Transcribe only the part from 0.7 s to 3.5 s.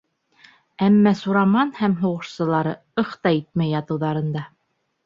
Әммә Сураман һәм һуғышсылары «ых!» та